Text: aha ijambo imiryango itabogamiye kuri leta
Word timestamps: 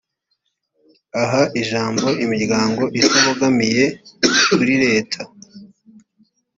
aha 1.23 1.41
ijambo 1.61 2.07
imiryango 2.25 2.81
itabogamiye 2.99 3.85
kuri 4.53 4.73
leta 4.83 5.21